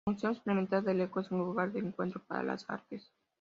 El 0.07 0.13
Museo 0.15 0.31
Experimental 0.31 0.89
El 0.89 1.01
Eco 1.01 1.19
es 1.19 1.29
un 1.29 1.37
lugar 1.37 1.71
de 1.73 1.77
encuentro 1.79 2.23
para 2.27 2.41
las 2.41 2.67
artes. 2.71 3.11